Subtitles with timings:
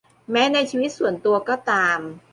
[0.31, 1.99] แม้ในชีวิตส่วนตัวก็ตาม